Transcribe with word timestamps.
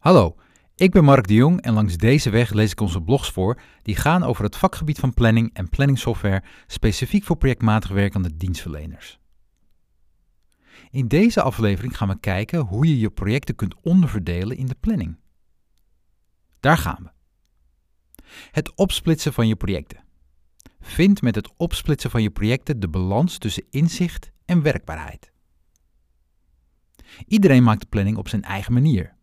Hallo, 0.00 0.36
ik 0.74 0.90
ben 0.90 1.04
Mark 1.04 1.26
de 1.26 1.34
Jong 1.34 1.60
en 1.60 1.72
langs 1.72 1.96
deze 1.96 2.30
weg 2.30 2.52
lees 2.52 2.70
ik 2.70 2.80
onze 2.80 3.02
blogs 3.02 3.30
voor 3.30 3.60
die 3.82 3.96
gaan 3.96 4.22
over 4.22 4.44
het 4.44 4.56
vakgebied 4.56 4.98
van 4.98 5.14
planning 5.14 5.50
en 5.52 5.68
planningsoftware 5.68 6.42
specifiek 6.66 7.24
voor 7.24 7.36
projectmatig 7.36 7.90
werkende 7.90 8.36
dienstverleners. 8.36 9.18
In 10.90 11.08
deze 11.08 11.42
aflevering 11.42 11.96
gaan 11.96 12.08
we 12.08 12.20
kijken 12.20 12.60
hoe 12.60 12.86
je 12.86 12.98
je 12.98 13.10
projecten 13.10 13.54
kunt 13.54 13.74
onderverdelen 13.82 14.56
in 14.56 14.66
de 14.66 14.76
planning. 14.80 15.18
Daar 16.60 16.78
gaan 16.78 17.02
we. 17.02 17.10
Het 18.50 18.74
opsplitsen 18.74 19.32
van 19.32 19.48
je 19.48 19.56
projecten. 19.56 20.04
Vind 20.80 21.22
met 21.22 21.34
het 21.34 21.52
opsplitsen 21.56 22.10
van 22.10 22.22
je 22.22 22.30
projecten 22.30 22.80
de 22.80 22.88
balans 22.88 23.38
tussen 23.38 23.64
inzicht 23.70 24.30
en 24.44 24.62
werkbaarheid. 24.62 25.32
Iedereen 27.26 27.62
maakt 27.62 27.80
de 27.80 27.86
planning 27.86 28.16
op 28.16 28.28
zijn 28.28 28.42
eigen 28.42 28.72
manier. 28.72 29.18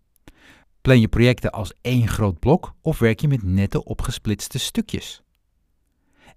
Plan 0.88 1.00
je 1.00 1.08
projecten 1.08 1.52
als 1.52 1.74
één 1.82 2.08
groot 2.08 2.40
blok 2.40 2.76
of 2.82 3.00
werk 3.00 3.20
je 3.20 3.28
met 3.28 3.44
nette 3.44 3.84
opgesplitste 3.84 4.60
stukjes? 4.60 5.22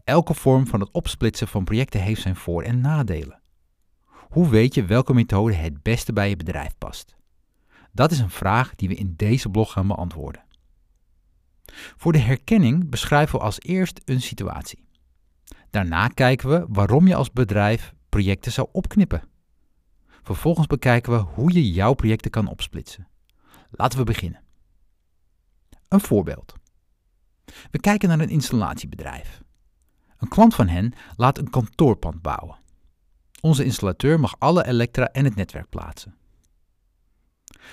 Elke 0.05 0.35
vorm 0.35 0.67
van 0.67 0.81
het 0.81 0.91
opsplitsen 0.91 1.49
van 1.49 1.65
projecten 1.65 2.03
heeft 2.03 2.21
zijn 2.21 2.37
voor- 2.37 2.63
en 2.63 2.81
nadelen. 2.81 3.41
Hoe 4.07 4.49
weet 4.49 4.75
je 4.75 4.85
welke 4.85 5.15
methode 5.15 5.55
het 5.55 5.83
beste 5.83 6.13
bij 6.13 6.29
je 6.29 6.37
bedrijf 6.37 6.79
past? 6.79 7.17
Dat 7.93 8.11
is 8.11 8.19
een 8.19 8.31
vraag 8.31 8.75
die 8.75 8.89
we 8.89 8.95
in 8.95 9.15
deze 9.17 9.49
blog 9.49 9.73
gaan 9.73 9.87
beantwoorden. 9.87 10.45
Voor 11.97 12.13
de 12.13 12.19
herkenning 12.19 12.89
beschrijven 12.89 13.39
we 13.39 13.45
als 13.45 13.61
eerst 13.61 14.01
een 14.05 14.23
situatie. 14.23 14.85
Daarna 15.71 16.09
kijken 16.09 16.49
we 16.49 16.67
waarom 16.69 17.07
je 17.07 17.15
als 17.15 17.33
bedrijf 17.33 17.95
projecten 18.09 18.53
zou 18.53 18.69
opknippen. 18.73 19.23
Vervolgens 20.23 20.67
bekijken 20.67 21.13
we 21.13 21.19
hoe 21.19 21.53
je 21.53 21.73
jouw 21.73 21.95
projecten 21.95 22.30
kan 22.30 22.49
opsplitsen. 22.49 23.10
Laten 23.70 23.98
we 23.98 24.05
beginnen. 24.05 24.42
Een 25.88 26.01
voorbeeld. 26.01 26.55
We 27.71 27.79
kijken 27.80 28.09
naar 28.09 28.21
een 28.21 28.29
installatiebedrijf. 28.29 29.43
Een 30.18 30.29
klant 30.29 30.54
van 30.54 30.68
hen 30.68 30.93
laat 31.16 31.38
een 31.38 31.51
kantoorpand 31.51 32.23
bouwen. 32.23 32.59
Onze 33.40 33.65
installateur 33.65 34.21
mag 34.21 34.35
alle 34.38 34.66
elektra 34.66 35.07
en 35.07 35.24
het 35.24 35.35
netwerk 35.35 35.68
plaatsen. 35.68 36.15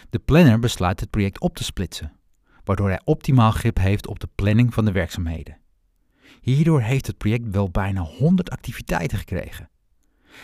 De 0.09 0.19
planner 0.19 0.59
besluit 0.59 0.99
het 0.99 1.09
project 1.09 1.39
op 1.39 1.55
te 1.55 1.63
splitsen, 1.63 2.19
waardoor 2.63 2.87
hij 2.87 3.01
optimaal 3.03 3.51
grip 3.51 3.77
heeft 3.77 4.07
op 4.07 4.19
de 4.19 4.29
planning 4.35 4.73
van 4.73 4.85
de 4.85 4.91
werkzaamheden. 4.91 5.57
Hierdoor 6.41 6.81
heeft 6.81 7.07
het 7.07 7.17
project 7.17 7.49
wel 7.49 7.69
bijna 7.69 8.01
100 8.01 8.49
activiteiten 8.49 9.17
gekregen. 9.17 9.69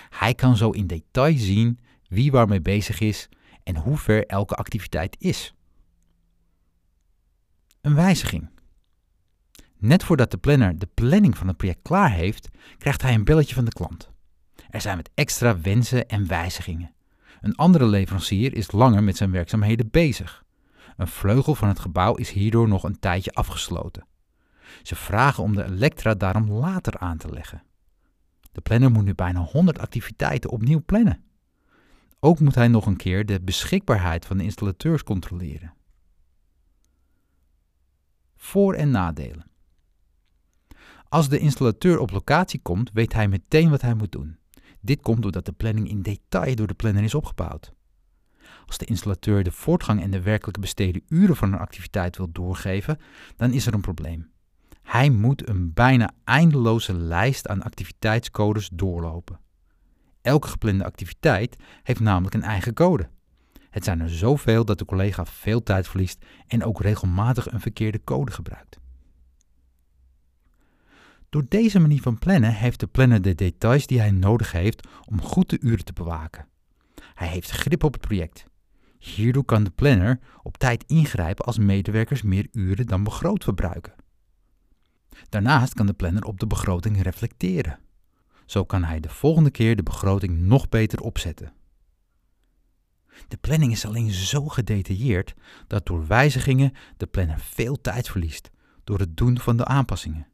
Hij 0.10 0.34
kan 0.34 0.58
zo 0.58 0.70
in 0.70 0.88
detail 0.88 1.38
zien 1.38 1.80
wie 2.08 2.32
waarmee 2.32 2.62
bezig 2.62 3.00
is 3.00 3.30
en 3.64 3.76
hoe 3.76 3.98
ver 3.98 4.26
elke 4.26 4.56
activiteit 4.56 5.16
is. 5.20 5.54
Een 7.82 7.96
wijziging. 7.96 8.50
Net 9.78 10.04
voordat 10.04 10.32
de 10.32 10.38
planner 10.38 10.80
de 10.80 10.90
planning 10.94 11.38
van 11.38 11.48
het 11.48 11.58
project 11.58 11.82
klaar 11.82 12.12
heeft, 12.12 12.50
krijgt 12.78 13.02
hij 13.02 13.14
een 13.14 13.24
belletje 13.24 13.56
van 13.56 13.66
de 13.66 13.72
klant. 13.72 14.10
Er 14.70 14.82
zijn 14.82 14.98
met 14.98 15.10
extra 15.14 15.60
wensen 15.62 16.08
en 16.08 16.28
wijzigingen. 16.28 16.94
Een 17.42 17.56
andere 17.56 17.86
leverancier 17.86 18.54
is 18.54 18.72
langer 18.72 19.04
met 19.04 19.18
zijn 19.18 19.32
werkzaamheden 19.32 19.90
bezig. 19.92 20.44
Een 20.98 21.08
vleugel 21.08 21.56
van 21.56 21.68
het 21.68 21.80
gebouw 21.80 22.16
is 22.16 22.30
hierdoor 22.30 22.68
nog 22.68 22.84
een 22.84 23.00
tijdje 23.00 23.32
afgesloten. 23.32 24.08
Ze 24.82 24.96
vragen 24.96 25.44
om 25.44 25.56
de 25.56 25.64
elektra 25.64 26.14
daarom 26.14 26.52
later 26.52 26.98
aan 26.98 27.18
te 27.18 27.30
leggen. 27.30 27.64
De 28.52 28.62
planner 28.62 28.92
moet 28.92 29.04
nu 29.04 29.16
bijna 29.16 29.40
100 29.40 29.80
activiteiten 29.80 30.50
opnieuw 30.50 30.82
plannen. 30.86 31.24
Ook 32.26 32.40
moet 32.40 32.56
hij 32.56 32.68
nog 32.68 32.86
een 32.86 32.96
keer 32.96 33.26
de 33.26 33.42
beschikbaarheid 33.42 34.26
van 34.26 34.38
de 34.38 34.44
installateurs 34.44 35.04
controleren. 35.04 35.74
Voor- 38.36 38.74
en 38.74 38.92
nadelen. 38.92 39.46
Als 41.10 41.30
de 41.30 41.40
installateur 41.40 42.00
op 42.00 42.12
locatie 42.12 42.60
komt, 42.62 42.92
weet 42.94 43.14
hij 43.14 43.28
meteen 43.28 43.70
wat 43.70 43.82
hij 43.82 43.94
moet 43.94 44.12
doen. 44.12 44.38
Dit 44.80 45.02
komt 45.02 45.22
doordat 45.22 45.46
de 45.46 45.52
planning 45.52 45.90
in 45.90 46.02
detail 46.02 46.56
door 46.56 46.68
de 46.68 46.74
planner 46.74 47.04
is 47.04 47.16
opgebouwd. 47.16 47.74
Als 48.66 48.78
de 48.78 48.86
installateur 48.86 49.44
de 49.44 49.52
voortgang 49.52 50.02
en 50.02 50.12
de 50.12 50.22
werkelijke 50.22 50.60
besteden 50.60 51.04
uren 51.08 51.36
van 51.36 51.54
een 51.54 51.60
activiteit 51.60 52.18
wil 52.18 52.32
doorgeven, 52.32 53.00
dan 53.36 53.52
is 53.52 53.66
er 53.66 53.74
een 53.74 53.82
probleem. 53.82 54.32
Hij 54.82 55.10
moet 55.10 55.48
een 55.48 55.74
bijna 55.74 56.12
eindeloze 56.24 56.94
lijst 56.94 57.48
aan 57.48 57.64
activiteitscodes 57.64 58.70
doorlopen. 58.74 59.43
Elke 60.24 60.48
geplande 60.48 60.84
activiteit 60.84 61.56
heeft 61.84 62.00
namelijk 62.00 62.36
een 62.36 62.44
eigen 62.44 62.74
code. 62.74 63.10
Het 63.70 63.84
zijn 63.84 64.02
er 64.02 64.10
zoveel 64.10 64.66
dat 64.66 64.80
de 64.80 64.86
collega 64.86 65.26
veel 65.26 65.64
tijd 65.64 65.88
verliest 65.88 66.26
en 66.48 66.64
ook 66.64 66.82
regelmatig 66.82 67.52
een 67.52 67.62
verkeerde 67.62 68.04
code 68.04 68.32
gebruikt. 68.32 68.80
Door 71.30 71.46
deze 71.48 71.80
manier 71.80 72.02
van 72.02 72.20
plannen 72.20 72.54
heeft 72.54 72.80
de 72.80 72.88
planner 72.88 73.22
de 73.22 73.36
details 73.36 73.88
die 73.88 74.00
hij 74.00 74.12
nodig 74.12 74.52
heeft 74.52 74.88
om 75.10 75.22
goed 75.22 75.50
de 75.50 75.60
uren 75.62 75.86
te 75.86 75.94
bewaken. 75.94 76.48
Hij 77.14 77.28
heeft 77.28 77.50
grip 77.50 77.84
op 77.84 77.94
het 77.94 78.02
project. 78.02 78.46
Hierdoor 78.98 79.46
kan 79.46 79.64
de 79.64 79.72
planner 79.72 80.20
op 80.44 80.58
tijd 80.58 80.84
ingrijpen 80.88 81.46
als 81.46 81.58
medewerkers 81.58 82.22
meer 82.22 82.48
uren 82.52 82.88
dan 82.88 83.04
begroot 83.04 83.44
verbruiken. 83.44 83.94
Daarnaast 85.30 85.74
kan 85.74 85.86
de 85.86 85.94
planner 85.94 86.24
op 86.24 86.40
de 86.40 86.48
begroting 86.48 87.02
reflecteren. 87.02 87.80
Zo 88.46 88.66
kan 88.66 88.84
hij 88.84 89.00
de 89.00 89.10
volgende 89.10 89.52
keer 89.52 89.76
de 89.76 89.84
begroting 89.84 90.38
nog 90.38 90.70
beter 90.70 91.02
opzetten. 91.02 91.54
De 93.28 93.38
planning 93.38 93.72
is 93.72 93.86
alleen 93.86 94.12
zo 94.12 94.48
gedetailleerd 94.48 95.34
dat 95.68 95.86
door 95.86 96.08
wijzigingen 96.08 96.74
de 96.98 97.06
planner 97.06 97.40
veel 97.40 97.82
tijd 97.82 98.10
verliest 98.10 98.52
door 98.84 99.00
het 99.00 99.18
doen 99.18 99.40
van 99.40 99.58
de 99.58 99.66
aanpassingen. 99.66 100.28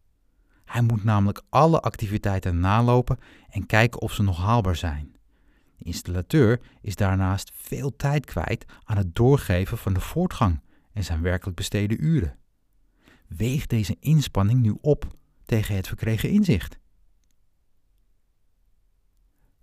Hij 0.65 0.81
moet 0.81 1.03
namelijk 1.03 1.41
alle 1.49 1.79
activiteiten 1.79 2.59
nalopen 2.59 3.17
en 3.49 3.65
kijken 3.65 4.01
of 4.01 4.13
ze 4.13 4.23
nog 4.23 4.37
haalbaar 4.37 4.75
zijn. 4.75 5.15
De 5.75 5.85
installateur 5.85 6.61
is 6.81 6.95
daarnaast 6.95 7.51
veel 7.53 7.95
tijd 7.95 8.25
kwijt 8.25 8.65
aan 8.83 8.97
het 8.97 9.15
doorgeven 9.15 9.77
van 9.77 9.93
de 9.93 9.99
voortgang 9.99 10.61
en 10.93 11.03
zijn 11.03 11.21
werkelijk 11.21 11.57
besteden 11.57 12.05
uren. 12.05 12.37
Weeg 13.27 13.67
deze 13.67 13.97
inspanning 13.99 14.61
nu 14.61 14.77
op 14.81 15.07
tegen 15.45 15.75
het 15.75 15.87
verkregen 15.87 16.29
inzicht. 16.29 16.79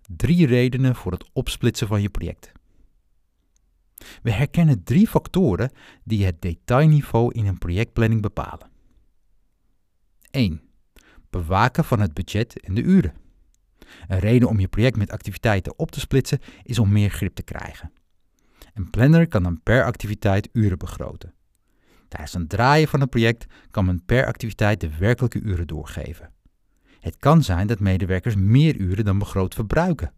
Drie 0.07 0.45
redenen 0.45 0.95
voor 0.95 1.11
het 1.11 1.29
opsplitsen 1.33 1.87
van 1.87 2.01
je 2.01 2.09
project. 2.09 2.51
We 4.21 4.31
herkennen 4.31 4.83
drie 4.83 5.07
factoren 5.07 5.71
die 6.03 6.25
het 6.25 6.41
detailniveau 6.41 7.33
in 7.33 7.45
een 7.45 7.57
projectplanning 7.57 8.21
bepalen. 8.21 8.69
1. 10.31 10.61
Bewaken 11.29 11.83
van 11.83 11.99
het 11.99 12.13
budget 12.13 12.59
en 12.59 12.73
de 12.73 12.81
uren. 12.81 13.13
Een 14.07 14.19
reden 14.19 14.49
om 14.49 14.59
je 14.59 14.67
project 14.67 14.97
met 14.97 15.11
activiteiten 15.11 15.79
op 15.79 15.91
te 15.91 15.99
splitsen 15.99 16.39
is 16.63 16.79
om 16.79 16.91
meer 16.91 17.09
grip 17.09 17.35
te 17.35 17.43
krijgen. 17.43 17.91
Een 18.73 18.89
planner 18.89 19.27
kan 19.27 19.43
dan 19.43 19.63
per 19.63 19.83
activiteit 19.83 20.49
uren 20.53 20.77
begroten. 20.77 21.33
Tijdens 22.07 22.33
een 22.33 22.47
draaien 22.47 22.87
van 22.87 22.99
het 22.99 23.09
project 23.09 23.45
kan 23.71 23.85
men 23.85 24.05
per 24.05 24.25
activiteit 24.25 24.81
de 24.81 24.97
werkelijke 24.97 25.39
uren 25.39 25.67
doorgeven. 25.67 26.31
Het 27.07 27.17
kan 27.17 27.43
zijn 27.43 27.67
dat 27.67 27.79
medewerkers 27.79 28.35
meer 28.35 28.75
uren 28.75 29.05
dan 29.05 29.17
begroot 29.17 29.53
verbruiken. 29.53 30.11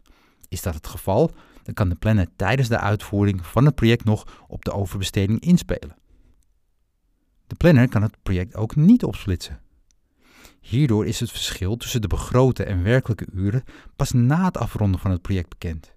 Is 0.47 0.61
dat 0.61 0.73
het 0.73 0.87
geval, 0.87 1.31
dan 1.63 1.73
kan 1.73 1.89
de 1.89 1.95
planner 1.95 2.27
tijdens 2.35 2.67
de 2.67 2.79
uitvoering 2.79 3.45
van 3.45 3.65
het 3.65 3.75
project 3.75 4.03
nog 4.03 4.45
op 4.47 4.65
de 4.65 4.71
overbesteding 4.71 5.39
inspelen. 5.39 5.95
De 7.47 7.55
planner 7.55 7.89
kan 7.89 8.01
het 8.01 8.15
project 8.23 8.55
ook 8.55 8.75
niet 8.75 9.03
opsplitsen. 9.03 9.59
Hierdoor 10.61 11.05
is 11.05 11.19
het 11.19 11.31
verschil 11.31 11.77
tussen 11.77 12.01
de 12.01 12.07
begrote 12.07 12.63
en 12.63 12.83
werkelijke 12.83 13.27
uren 13.33 13.63
pas 13.95 14.11
na 14.11 14.45
het 14.45 14.57
afronden 14.57 14.99
van 14.99 15.11
het 15.11 15.21
project 15.21 15.49
bekend. 15.49 15.93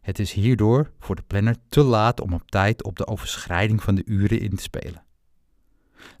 Het 0.00 0.18
is 0.18 0.32
hierdoor 0.32 0.90
voor 0.98 1.16
de 1.16 1.24
planner 1.26 1.56
te 1.68 1.82
laat 1.82 2.20
om 2.20 2.32
op 2.32 2.50
tijd 2.50 2.82
op 2.82 2.96
de 2.96 3.06
overschrijding 3.06 3.82
van 3.82 3.94
de 3.94 4.04
uren 4.04 4.40
in 4.40 4.56
te 4.56 4.62
spelen. 4.62 5.04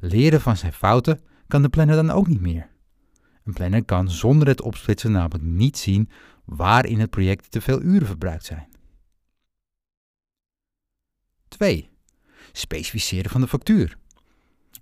Leren 0.00 0.40
van 0.40 0.56
zijn 0.56 0.72
fouten 0.72 1.20
kan 1.46 1.62
de 1.62 1.68
planner 1.68 1.96
dan 1.96 2.10
ook 2.10 2.26
niet 2.26 2.40
meer. 2.40 2.70
Een 3.44 3.52
planner 3.52 3.84
kan 3.84 4.10
zonder 4.10 4.48
het 4.48 4.60
opsplitsen 4.60 5.12
namelijk 5.12 5.44
niet 5.44 5.78
zien 5.78 6.10
waar 6.44 6.86
in 6.86 7.00
het 7.00 7.10
project 7.10 7.50
te 7.50 7.60
veel 7.60 7.82
uren 7.82 8.06
verbruikt 8.06 8.44
zijn. 8.44 8.68
2. 11.48 11.90
Specificeren 12.52 13.30
van 13.30 13.40
de 13.40 13.48
factuur. 13.48 13.96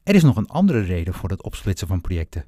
Er 0.02 0.14
is 0.14 0.22
nog 0.22 0.36
een 0.36 0.48
andere 0.48 0.80
reden 0.80 1.14
voor 1.14 1.30
het 1.30 1.42
opsplitsen 1.42 1.88
van 1.88 2.00
projecten. 2.00 2.46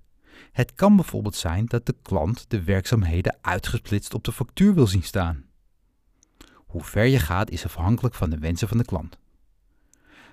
Het 0.53 0.75
kan 0.75 0.97
bijvoorbeeld 0.97 1.37
zijn 1.37 1.67
dat 1.67 1.87
de 1.87 1.97
klant 2.03 2.45
de 2.49 2.63
werkzaamheden 2.63 3.39
uitgesplitst 3.41 4.15
op 4.15 4.25
de 4.25 4.33
factuur 4.33 4.75
wil 4.75 4.87
zien 4.87 5.03
staan. 5.03 5.45
Hoe 6.55 6.85
ver 6.85 7.05
je 7.05 7.19
gaat 7.19 7.51
is 7.51 7.65
afhankelijk 7.65 8.15
van 8.15 8.31
de 8.31 8.39
wensen 8.39 8.69
van 8.69 8.79
de 8.79 8.85
klant. 8.85 9.19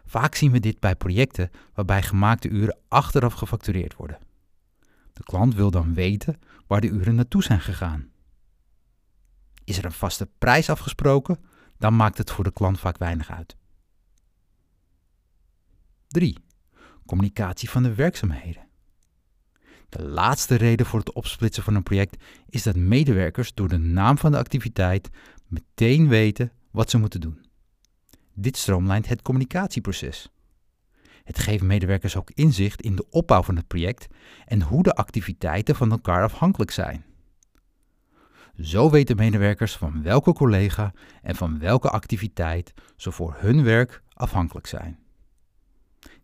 Vaak 0.06 0.36
zien 0.36 0.52
we 0.52 0.60
dit 0.60 0.80
bij 0.80 0.96
projecten 0.96 1.52
waarbij 1.74 2.04
gemaakte 2.04 2.50
uren 2.50 2.78
achteraf 2.88 3.34
gefactureerd 3.34 3.96
worden. 3.96 4.18
De 5.19 5.25
klant 5.25 5.56
wil 5.56 5.71
dan 5.71 5.94
weten 5.94 6.39
waar 6.68 6.81
de 6.81 6.88
uren 6.88 7.16
naartoe 7.16 7.44
zijn 7.44 7.62
gegaan. 7.62 8.12
Is 9.63 9.77
er 9.77 9.86
een 9.86 9.92
vaste 9.92 10.30
prijs 10.38 10.69
afgesproken, 10.69 11.39
dan 11.77 11.95
maakt 11.95 12.18
het 12.18 12.31
voor 12.31 12.44
de 12.44 12.51
klant 12.51 12.80
vaak 12.80 12.98
weinig 12.98 13.31
uit. 13.31 13.57
3. 16.07 16.38
Communicatie 17.06 17.69
van 17.69 17.83
de 17.83 17.95
werkzaamheden. 17.95 18.68
De 19.89 20.04
laatste 20.04 20.56
reden 20.56 20.86
voor 20.86 21.00
het 21.00 21.13
opsplitsen 21.13 21.63
van 21.63 21.75
een 21.75 21.83
project 21.83 22.24
is 22.50 22.63
dat 22.63 22.75
medewerkers 22.75 23.54
door 23.54 23.68
de 23.68 23.77
naam 23.77 24.18
van 24.18 24.31
de 24.31 24.38
activiteit 24.38 25.10
meteen 25.48 26.07
weten 26.07 26.51
wat 26.71 26.89
ze 26.89 26.98
moeten 26.98 27.21
doen. 27.21 27.45
Dit 28.33 28.57
stroomlijnt 28.57 29.07
het 29.07 29.21
communicatieproces. 29.21 30.30
Het 31.24 31.39
geeft 31.39 31.63
medewerkers 31.63 32.16
ook 32.16 32.31
inzicht 32.33 32.81
in 32.81 32.95
de 32.95 33.10
opbouw 33.10 33.44
van 33.44 33.56
het 33.56 33.68
project 33.68 34.07
en 34.45 34.62
hoe 34.62 34.83
de 34.83 34.94
activiteiten 34.95 35.75
van 35.75 35.92
elkaar 35.92 36.24
afhankelijk 36.24 36.71
zijn. 36.71 37.06
Zo 38.62 38.89
weten 38.89 39.16
medewerkers 39.16 39.77
van 39.77 40.04
welke 40.04 40.33
collega 40.33 40.94
en 41.21 41.36
van 41.36 41.60
welke 41.60 41.89
activiteit 41.89 42.74
ze 42.95 43.12
voor 43.12 43.36
hun 43.38 43.63
werk 43.63 44.04
afhankelijk 44.13 44.68
zijn. 44.68 45.00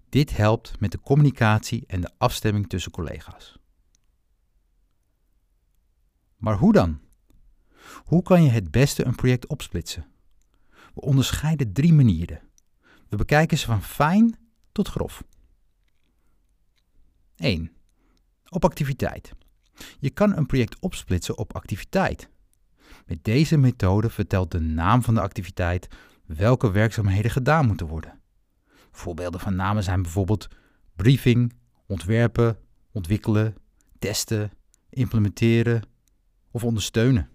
Dit 0.09 0.37
helpt 0.37 0.79
met 0.79 0.91
de 0.91 0.99
communicatie 0.99 1.83
en 1.87 2.01
de 2.01 2.11
afstemming 2.17 2.69
tussen 2.69 2.91
collega's. 2.91 3.57
Maar 6.37 6.57
hoe 6.57 6.73
dan? 6.73 6.99
Hoe 8.05 8.21
kan 8.21 8.43
je 8.43 8.49
het 8.49 8.71
beste 8.71 9.05
een 9.05 9.15
project 9.15 9.47
opsplitsen? 9.47 10.05
We 10.69 11.01
onderscheiden 11.01 11.73
drie 11.73 11.93
manieren. 11.93 12.41
We 13.09 13.15
bekijken 13.15 13.57
ze 13.57 13.65
van 13.65 13.81
fijn 13.81 14.37
tot 14.75 14.87
grof. 14.87 15.23
1. 17.35 17.71
Op 18.49 18.65
activiteit. 18.65 19.31
Je 19.99 20.09
kan 20.09 20.37
een 20.37 20.45
project 20.45 20.79
opsplitsen 20.79 21.37
op 21.37 21.55
activiteit. 21.55 22.29
Met 23.05 23.23
deze 23.23 23.57
methode 23.57 24.09
vertelt 24.09 24.51
de 24.51 24.59
naam 24.59 25.03
van 25.03 25.13
de 25.13 25.21
activiteit 25.21 25.87
welke 26.25 26.71
werkzaamheden 26.71 27.31
gedaan 27.31 27.67
moeten 27.67 27.87
worden. 27.87 28.21
Voorbeelden 28.91 29.39
van 29.39 29.55
namen 29.55 29.83
zijn 29.83 30.01
bijvoorbeeld 30.01 30.47
briefing, 30.95 31.53
ontwerpen, 31.85 32.57
ontwikkelen, 32.91 33.55
testen, 33.99 34.51
implementeren 34.89 35.81
of 36.51 36.63
ondersteunen. 36.63 37.29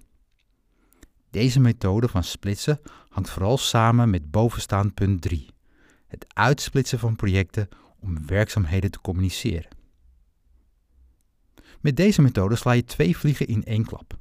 Deze 1.31 1.61
methode 1.61 2.09
van 2.09 2.25
splitsen 2.25 2.81
hangt 3.09 3.31
vooral 3.31 3.59
samen 3.59 4.11
met 4.11 4.31
bovenstaand 4.31 4.95
punt 4.95 5.23
3, 5.23 5.49
het 6.11 6.27
uitsplitsen 6.29 6.99
van 6.99 7.17
projecten 7.17 7.69
om 8.01 8.27
werkzaamheden 8.27 8.91
te 8.91 9.01
communiceren. 9.01 9.69
Met 11.81 11.97
deze 11.97 12.23
methode 12.23 12.57
sla 12.57 12.73
je 12.73 12.85
twee 12.85 13.17
vliegen 13.17 13.47
in 13.47 13.65
één 13.65 13.85
klap. 13.85 14.19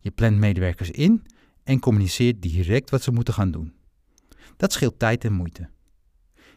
Je 0.00 0.10
plant 0.10 0.36
medewerkers 0.36 0.90
in 0.90 1.26
en 1.64 1.80
communiceert 1.80 2.42
direct 2.42 2.90
wat 2.90 3.02
ze 3.02 3.10
moeten 3.10 3.34
gaan 3.34 3.50
doen. 3.50 3.72
Dat 4.56 4.72
scheelt 4.72 4.98
tijd 4.98 5.24
en 5.24 5.32
moeite. 5.32 5.68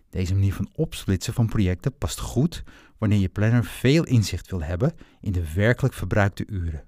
Deze 0.09 0.33
manier 0.33 0.53
van 0.53 0.69
opsplitsen 0.75 1.33
van 1.33 1.47
projecten 1.47 1.97
past 1.97 2.19
goed 2.19 2.63
wanneer 2.97 3.19
je 3.19 3.29
planner 3.29 3.63
veel 3.63 4.03
inzicht 4.03 4.49
wil 4.49 4.63
hebben 4.63 4.93
in 5.21 5.31
de 5.31 5.53
werkelijk 5.53 5.93
verbruikte 5.93 6.47
uren. 6.47 6.83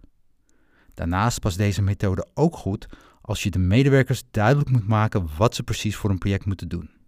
Daarnaast 0.94 1.40
past 1.40 1.58
deze 1.58 1.82
methode 1.82 2.28
ook 2.34 2.56
goed 2.56 2.88
als 3.22 3.44
je 3.44 3.50
de 3.50 3.60
medewerkers 3.60 4.24
duidelijk 4.32 4.70
moet 4.70 4.88
maken 4.88 5.30
wat 5.38 5.56
ze 5.56 5.64
precies 5.64 5.96
voor 5.96 6.10
een 6.10 6.18
project 6.18 6.46
moeten 6.46 6.70
doen. 6.70 6.99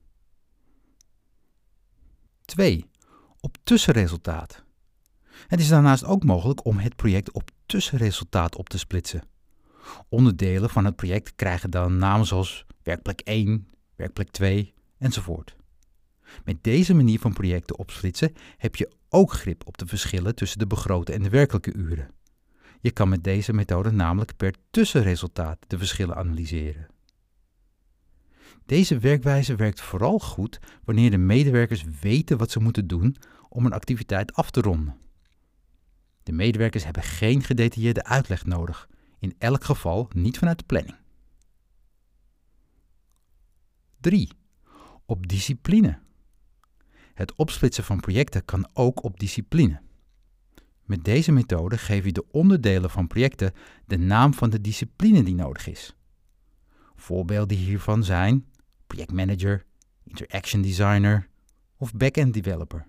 2. 2.51 2.86
Op 3.39 3.57
tussenresultaat. 3.63 4.63
Het 5.48 5.59
is 5.59 5.68
daarnaast 5.68 6.06
ook 6.06 6.24
mogelijk 6.24 6.65
om 6.65 6.77
het 6.77 6.95
project 6.95 7.31
op 7.31 7.51
tussenresultaat 7.65 8.56
op 8.56 8.69
te 8.69 8.77
splitsen. 8.77 9.24
Onderdelen 10.09 10.69
van 10.69 10.86
het 10.86 10.95
project 10.95 11.36
krijgen 11.36 11.69
dan 11.69 11.98
namen 11.98 12.25
zoals 12.25 12.65
werkplek 12.83 13.19
1, 13.19 13.68
werkplek 13.95 14.31
2 14.31 14.74
enzovoort. 14.98 15.56
Met 16.44 16.63
deze 16.63 16.94
manier 16.94 17.19
van 17.19 17.33
projecten 17.33 17.80
opsplitsen 17.80 18.33
heb 18.57 18.75
je 18.75 18.92
ook 19.09 19.31
grip 19.31 19.68
op 19.68 19.77
de 19.77 19.86
verschillen 19.86 20.36
tussen 20.36 20.59
de 20.59 20.68
begrote 20.68 21.13
en 21.13 21.24
de 21.24 21.30
werkelijke 21.30 21.74
uren. 21.74 22.12
Je 22.80 22.92
kan 22.92 23.09
met 23.09 23.24
deze 23.24 23.53
methode 23.53 23.92
namelijk 23.92 24.38
per 24.38 24.53
tussenresultaat 24.71 25.57
de 25.68 25.77
verschillen 25.77 26.15
analyseren. 26.15 26.88
Deze 28.65 29.00
werkwijze 29.00 29.56
werkt 29.56 29.81
vooral 29.81 30.19
goed 30.19 30.59
wanneer 30.83 31.12
de 31.12 31.18
medewerkers 31.18 31.83
weten 32.01 32.38
wat 32.38 32.51
ze 32.51 32.59
moeten 32.59 32.88
doen 32.88 33.15
om 33.50 33.65
een 33.65 33.74
activiteit 33.74 34.33
af 34.33 34.51
te 34.51 34.62
ronden. 34.62 34.98
De 36.24 36.31
medewerkers 36.31 36.83
hebben 36.83 37.03
geen 37.03 37.44
gedetailleerde 37.44 38.03
uitleg 38.03 38.45
nodig, 38.45 38.89
in 39.19 39.36
elk 39.38 39.63
geval 39.63 40.09
niet 40.13 40.38
vanuit 40.38 40.57
de 40.57 40.65
planning. 40.65 40.95
3. 44.00 44.30
Op 45.06 45.27
discipline. 45.27 46.00
Het 47.13 47.36
opsplitsen 47.36 47.83
van 47.83 48.00
projecten 48.00 48.45
kan 48.45 48.69
ook 48.74 49.03
op 49.03 49.19
discipline. 49.19 49.81
Met 50.86 51.03
deze 51.03 51.31
methode 51.31 51.77
geef 51.77 52.06
je 52.06 52.12
de 52.12 52.31
onderdelen 52.31 52.89
van 52.89 53.07
projecten 53.07 53.53
de 53.86 53.98
naam 53.98 54.33
van 54.33 54.50
de 54.50 54.62
discipline 54.62 55.24
die 55.24 55.36
nodig 55.36 55.68
is. 55.68 55.95
Voorbeelden 57.01 57.57
hiervan 57.57 58.03
zijn 58.03 58.45
projectmanager, 58.88 59.65
interaction 60.03 60.62
designer 60.62 61.27
of 61.77 61.94
backend 61.94 62.33
developer. 62.33 62.88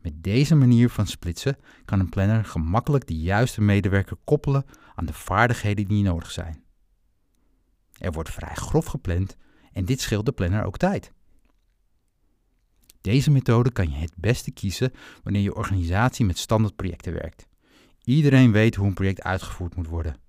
Met 0.00 0.22
deze 0.22 0.54
manier 0.54 0.90
van 0.90 1.06
splitsen 1.06 1.56
kan 1.84 2.00
een 2.00 2.08
planner 2.08 2.44
gemakkelijk 2.44 3.06
de 3.06 3.16
juiste 3.16 3.60
medewerker 3.60 4.16
koppelen 4.24 4.64
aan 4.94 5.06
de 5.06 5.12
vaardigheden 5.12 5.88
die 5.88 6.02
nodig 6.02 6.30
zijn. 6.30 6.64
Er 7.98 8.12
wordt 8.12 8.30
vrij 8.30 8.54
grof 8.54 8.86
gepland 8.86 9.36
en 9.72 9.84
dit 9.84 10.00
scheelt 10.00 10.26
de 10.26 10.32
planner 10.32 10.64
ook 10.64 10.76
tijd. 10.76 11.12
Deze 13.00 13.30
methode 13.30 13.72
kan 13.72 13.90
je 13.90 13.96
het 13.96 14.14
beste 14.16 14.50
kiezen 14.50 14.92
wanneer 15.22 15.42
je 15.42 15.54
organisatie 15.54 16.24
met 16.24 16.38
standaardprojecten 16.38 17.12
werkt. 17.12 17.46
Iedereen 18.04 18.52
weet 18.52 18.74
hoe 18.74 18.86
een 18.86 18.94
project 18.94 19.22
uitgevoerd 19.22 19.76
moet 19.76 19.88
worden. 19.88 20.22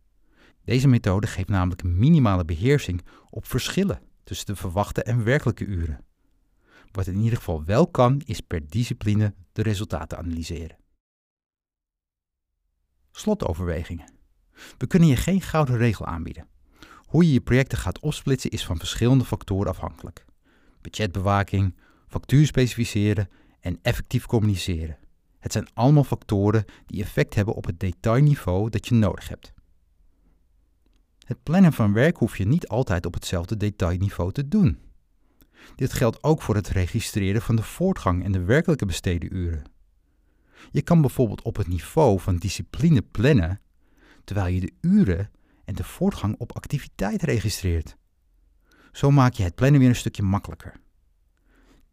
Deze 0.66 0.88
methode 0.88 1.28
geeft 1.28 1.50
namelijk 1.50 1.84
minimale 1.84 2.46
beheersing 2.46 3.02
op 3.30 3.46
verschillen 3.46 4.02
tussen 4.24 4.46
de 4.46 4.56
verwachte 4.56 5.04
en 5.04 5.24
werkelijke 5.24 5.66
uren. 5.66 6.06
Wat 6.92 7.08
in 7.08 7.20
ieder 7.20 7.38
geval 7.38 7.64
wel 7.64 7.88
kan, 7.88 8.22
is 8.26 8.42
per 8.42 8.70
discipline 8.70 9.34
de 9.52 9.62
resultaten 9.62 10.18
analyseren. 10.18 10.78
Slotoverwegingen. 13.12 14.14
We 14.78 14.88
kunnen 14.88 15.10
je 15.10 15.16
geen 15.16 15.42
gouden 15.42 15.78
regel 15.78 16.06
aanbieden. 16.06 16.48
Hoe 17.06 17.26
je 17.26 17.34
je 17.34 17.42
projecten 17.42 17.78
gaat 17.78 18.00
opsplitsen 18.00 18.50
is 18.50 18.66
van 18.66 18.78
verschillende 18.78 19.26
factoren 19.26 19.72
afhankelijk. 19.72 20.26
Budgetbewaking, 20.82 21.76
factuur 22.08 22.46
specificeren 22.46 23.30
en 23.60 23.80
effectief 23.82 24.26
communiceren. 24.26 24.98
Het 25.40 25.52
zijn 25.52 25.68
allemaal 25.74 26.04
factoren 26.04 26.66
die 26.86 27.04
effect 27.04 27.36
hebben 27.36 27.54
op 27.54 27.66
het 27.66 27.80
detailniveau 27.80 28.70
dat 28.70 28.88
je 28.88 28.96
nodig 28.96 29.30
hebt. 29.30 29.54
Het 31.26 31.44
plannen 31.44 31.74
van 31.74 31.94
werk 31.94 32.18
hoef 32.18 32.38
je 32.38 32.46
niet 32.46 32.68
altijd 32.68 33.06
op 33.06 33.14
hetzelfde 33.14 33.58
detailniveau 33.58 34.32
te 34.32 34.48
doen. 34.48 34.80
Dit 35.76 35.94
geldt 35.94 36.24
ook 36.24 36.42
voor 36.42 36.56
het 36.56 36.68
registreren 36.68 37.42
van 37.42 37.56
de 37.56 37.64
voortgang 37.64 38.24
en 38.24 38.32
de 38.32 38.44
werkelijke 38.44 38.86
besteden 38.86 39.36
uren. 39.36 39.64
Je 40.72 40.82
kan 40.82 41.02
bijvoorbeeld 41.02 41.42
op 41.42 41.56
het 41.56 41.68
niveau 41.68 42.20
van 42.20 42.38
discipline 42.38 43.02
plannen, 43.02 43.62
terwijl 44.24 44.54
je 44.54 44.60
de 44.60 44.74
uren 44.82 45.32
en 45.66 45.76
de 45.76 45.84
voortgang 45.84 46.36
op 46.38 46.56
activiteit 46.56 47.22
registreert. 47.22 47.98
Zo 48.92 49.12
maak 49.12 49.34
je 49.34 49.44
het 49.44 49.56
plannen 49.56 49.80
weer 49.80 49.90
een 49.90 49.96
stukje 49.96 50.24
makkelijker. 50.24 50.80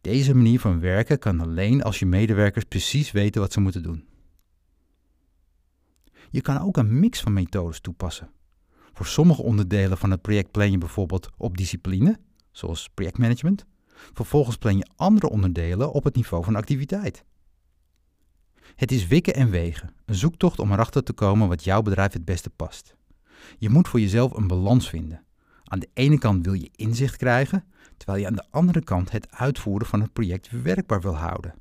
Deze 0.01 0.35
manier 0.35 0.59
van 0.59 0.79
werken 0.79 1.19
kan 1.19 1.39
alleen 1.39 1.83
als 1.83 1.99
je 1.99 2.05
medewerkers 2.05 2.65
precies 2.65 3.11
weten 3.11 3.41
wat 3.41 3.53
ze 3.53 3.59
moeten 3.59 3.83
doen. 3.83 4.07
Je 6.29 6.41
kan 6.41 6.57
ook 6.57 6.77
een 6.77 6.99
mix 6.99 7.21
van 7.21 7.33
methodes 7.33 7.79
toepassen. 7.79 8.31
Voor 8.93 9.05
sommige 9.05 9.41
onderdelen 9.41 9.97
van 9.97 10.11
het 10.11 10.21
project 10.21 10.51
plan 10.51 10.71
je 10.71 10.77
bijvoorbeeld 10.77 11.29
op 11.37 11.57
discipline, 11.57 12.19
zoals 12.51 12.89
projectmanagement. 12.93 13.65
Vervolgens 14.13 14.57
plan 14.57 14.77
je 14.77 14.87
andere 14.95 15.29
onderdelen 15.29 15.91
op 15.91 16.03
het 16.03 16.15
niveau 16.15 16.43
van 16.43 16.55
activiteit. 16.55 17.23
Het 18.75 18.91
is 18.91 19.07
wikken 19.07 19.33
en 19.33 19.49
wegen, 19.49 19.93
een 20.05 20.15
zoektocht 20.15 20.59
om 20.59 20.71
erachter 20.71 21.03
te 21.03 21.13
komen 21.13 21.47
wat 21.47 21.63
jouw 21.63 21.81
bedrijf 21.81 22.13
het 22.13 22.25
beste 22.25 22.49
past. 22.49 22.95
Je 23.57 23.69
moet 23.69 23.87
voor 23.87 23.99
jezelf 23.99 24.33
een 24.33 24.47
balans 24.47 24.89
vinden. 24.89 25.25
Aan 25.63 25.79
de 25.79 25.89
ene 25.93 26.17
kant 26.17 26.45
wil 26.45 26.53
je 26.53 26.71
inzicht 26.75 27.17
krijgen, 27.17 27.65
terwijl 27.97 28.19
je 28.19 28.27
aan 28.27 28.35
de 28.35 28.45
andere 28.49 28.83
kant 28.83 29.11
het 29.11 29.31
uitvoeren 29.31 29.87
van 29.87 30.01
het 30.01 30.13
project 30.13 30.61
werkbaar 30.63 31.01
wil 31.01 31.15
houden. 31.15 31.53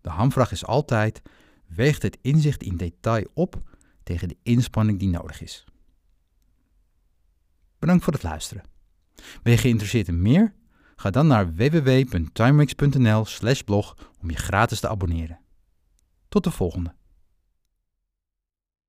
De 0.00 0.10
hamvraag 0.10 0.52
is 0.52 0.66
altijd: 0.66 1.22
weegt 1.66 2.02
het 2.02 2.18
inzicht 2.22 2.62
in 2.62 2.76
detail 2.76 3.26
op 3.34 3.62
tegen 4.02 4.28
de 4.28 4.36
inspanning 4.42 4.98
die 4.98 5.08
nodig 5.08 5.42
is? 5.42 5.64
Bedankt 7.86 8.06
voor 8.06 8.14
het 8.14 8.22
luisteren. 8.22 8.64
Ben 9.42 9.52
je 9.52 9.58
geïnteresseerd 9.58 10.08
in 10.08 10.22
meer? 10.22 10.54
Ga 10.96 11.10
dan 11.10 11.26
naar 11.26 11.54
www.timex.nl/blog 11.54 13.96
om 14.20 14.30
je 14.30 14.36
gratis 14.36 14.80
te 14.80 14.88
abonneren. 14.88 15.38
Tot 16.28 16.44
de 16.44 16.50
volgende. 16.50 16.94